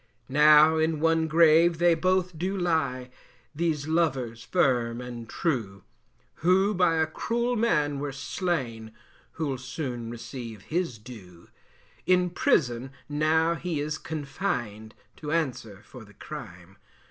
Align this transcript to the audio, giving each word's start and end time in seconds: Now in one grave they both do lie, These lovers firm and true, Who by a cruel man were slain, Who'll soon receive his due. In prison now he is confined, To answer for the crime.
Now 0.29 0.77
in 0.77 0.99
one 0.99 1.27
grave 1.27 1.77
they 1.77 1.93
both 1.93 2.35
do 2.35 2.57
lie, 2.57 3.11
These 3.53 3.87
lovers 3.87 4.41
firm 4.43 4.99
and 4.99 5.29
true, 5.29 5.83
Who 6.37 6.73
by 6.73 6.95
a 6.95 7.05
cruel 7.05 7.55
man 7.55 7.99
were 7.99 8.11
slain, 8.11 8.93
Who'll 9.33 9.59
soon 9.59 10.09
receive 10.09 10.63
his 10.63 10.97
due. 10.97 11.49
In 12.07 12.31
prison 12.31 12.89
now 13.09 13.53
he 13.53 13.79
is 13.79 13.99
confined, 13.99 14.95
To 15.17 15.31
answer 15.31 15.83
for 15.83 16.03
the 16.03 16.15
crime. 16.15 16.77